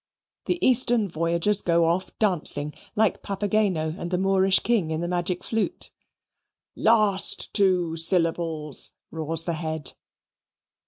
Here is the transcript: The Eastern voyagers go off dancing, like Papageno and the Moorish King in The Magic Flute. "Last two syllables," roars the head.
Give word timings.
The 0.47 0.57
Eastern 0.67 1.07
voyagers 1.11 1.61
go 1.61 1.85
off 1.85 2.09
dancing, 2.17 2.73
like 2.95 3.21
Papageno 3.21 3.95
and 3.99 4.09
the 4.09 4.17
Moorish 4.17 4.57
King 4.61 4.89
in 4.89 4.99
The 4.99 5.07
Magic 5.07 5.43
Flute. 5.43 5.91
"Last 6.75 7.53
two 7.53 7.95
syllables," 7.97 8.93
roars 9.11 9.43
the 9.43 9.53
head. 9.53 9.93